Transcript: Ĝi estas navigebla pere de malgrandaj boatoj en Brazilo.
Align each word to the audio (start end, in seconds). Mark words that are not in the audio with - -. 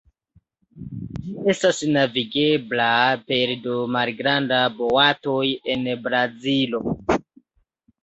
Ĝi 1.25 1.33
estas 1.53 1.81
navigebla 1.97 2.89
pere 3.29 3.61
de 3.69 3.77
malgrandaj 3.99 4.65
boatoj 4.83 5.47
en 5.79 5.89
Brazilo. 6.11 6.87